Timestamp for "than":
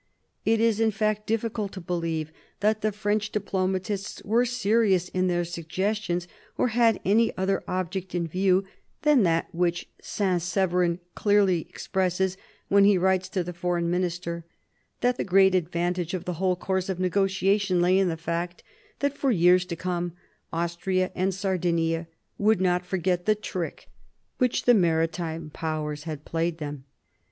9.03-9.21